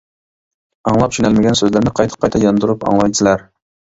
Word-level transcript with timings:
ئاڭلاپ 0.91 1.11
چۈشىنەلمىگەن 1.15 1.59
سۆزلەرنى 1.59 1.93
قايتا-قايتا 1.99 2.43
ياندۇرۇپ 2.45 2.87
ئاڭلايسىلەر. 2.93 3.45